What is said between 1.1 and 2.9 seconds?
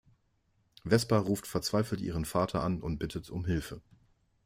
ruft verzweifelt ihren Vater an